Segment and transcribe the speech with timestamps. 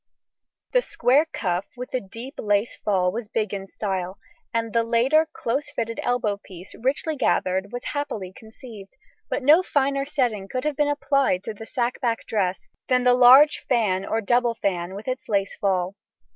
[0.71, 4.17] The square cuff with the deep lace fall was big in style,
[4.51, 8.97] and the later closely fitted elbow piece, richly gathered, was happily conceived,
[9.29, 13.13] but no finer setting could have been applied to the sack back dress than the
[13.13, 15.95] large fan or double fan with its lace fall.